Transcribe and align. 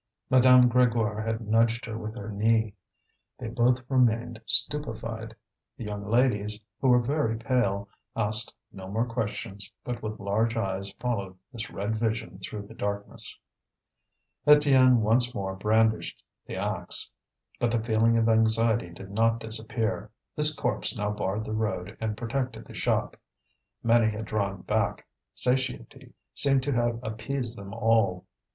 Madame 0.31 0.67
Grégoire 0.67 1.23
had 1.23 1.41
nudged 1.41 1.85
her 1.85 1.95
with 1.95 2.15
her 2.17 2.31
knee. 2.31 2.73
They 3.37 3.49
both 3.49 3.87
remained 3.87 4.41
stupefied. 4.47 5.35
The 5.77 5.83
young 5.83 6.09
ladies, 6.09 6.59
who 6.79 6.87
were 6.87 6.97
very 7.03 7.37
pale, 7.37 7.87
asked 8.15 8.51
no 8.71 8.87
more 8.87 9.05
questions, 9.05 9.71
but 9.83 10.01
with 10.01 10.19
large 10.19 10.57
eyes 10.57 10.91
followed 10.93 11.37
this 11.53 11.69
red 11.69 11.97
vision 11.97 12.39
through 12.39 12.65
the 12.65 12.73
darkness. 12.73 13.37
Étienne 14.47 15.01
once 15.01 15.35
more 15.35 15.55
brandished 15.55 16.23
the 16.47 16.55
axe. 16.55 17.11
But 17.59 17.69
the 17.69 17.83
feeling 17.83 18.17
of 18.17 18.27
anxiety 18.27 18.89
did 18.89 19.11
not 19.11 19.39
disappear; 19.39 20.09
this 20.35 20.51
corpse 20.55 20.97
now 20.97 21.11
barred 21.11 21.45
the 21.45 21.53
road 21.53 21.95
and 22.01 22.17
protected 22.17 22.65
the 22.65 22.73
shop. 22.73 23.17
Many 23.83 24.09
had 24.09 24.25
drawn 24.25 24.63
back. 24.63 25.05
Satiety 25.35 26.13
seemed 26.33 26.63
to 26.63 26.71
have 26.73 26.99
appeased 27.03 27.55
them 27.55 27.71
all. 27.71 28.25